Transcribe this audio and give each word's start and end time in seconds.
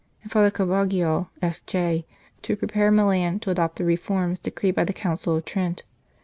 and 0.23 0.31
Father 0.31 0.49
Carvagial, 0.49 1.27
S.J., 1.43 2.07
to 2.41 2.55
pre 2.55 2.67
pare 2.67 2.89
Milan 2.89 3.39
to 3.39 3.51
adopt 3.51 3.75
the 3.75 3.85
reforms 3.85 4.39
decreed 4.39 4.73
by 4.73 4.83
the 4.83 4.93
Council 4.93 5.35
of 5.35 5.45
Trent. 5.45 5.83